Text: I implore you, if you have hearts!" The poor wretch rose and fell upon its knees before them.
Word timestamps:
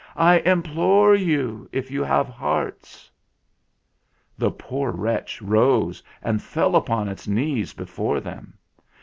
I 0.17 0.39
implore 0.39 1.13
you, 1.13 1.69
if 1.71 1.91
you 1.91 2.03
have 2.03 2.27
hearts!" 2.27 3.11
The 4.39 4.49
poor 4.49 4.91
wretch 4.91 5.39
rose 5.43 6.01
and 6.23 6.41
fell 6.41 6.75
upon 6.75 7.07
its 7.07 7.27
knees 7.27 7.73
before 7.73 8.19
them. 8.19 8.57